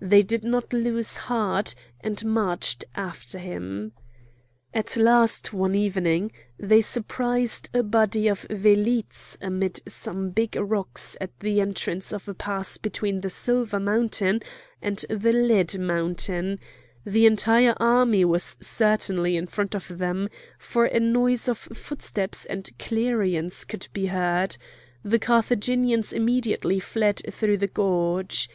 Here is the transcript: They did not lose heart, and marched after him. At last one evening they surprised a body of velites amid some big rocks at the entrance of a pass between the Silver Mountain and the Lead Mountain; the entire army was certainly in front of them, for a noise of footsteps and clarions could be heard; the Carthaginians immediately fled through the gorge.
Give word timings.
They 0.00 0.22
did 0.22 0.42
not 0.42 0.72
lose 0.72 1.18
heart, 1.28 1.74
and 2.00 2.24
marched 2.24 2.86
after 2.94 3.38
him. 3.38 3.92
At 4.72 4.96
last 4.96 5.52
one 5.52 5.74
evening 5.74 6.32
they 6.58 6.80
surprised 6.80 7.68
a 7.74 7.82
body 7.82 8.26
of 8.26 8.46
velites 8.48 9.36
amid 9.42 9.80
some 9.86 10.30
big 10.30 10.56
rocks 10.58 11.18
at 11.20 11.38
the 11.40 11.60
entrance 11.60 12.10
of 12.10 12.26
a 12.26 12.32
pass 12.32 12.78
between 12.78 13.20
the 13.20 13.28
Silver 13.28 13.78
Mountain 13.78 14.40
and 14.80 15.04
the 15.10 15.34
Lead 15.34 15.78
Mountain; 15.78 16.58
the 17.04 17.26
entire 17.26 17.74
army 17.78 18.24
was 18.24 18.56
certainly 18.58 19.36
in 19.36 19.46
front 19.46 19.74
of 19.74 19.98
them, 19.98 20.26
for 20.58 20.86
a 20.86 20.98
noise 21.00 21.48
of 21.50 21.58
footsteps 21.58 22.46
and 22.46 22.70
clarions 22.78 23.62
could 23.64 23.88
be 23.92 24.06
heard; 24.06 24.56
the 25.02 25.18
Carthaginians 25.18 26.14
immediately 26.14 26.80
fled 26.80 27.20
through 27.30 27.58
the 27.58 27.66
gorge. 27.68 28.48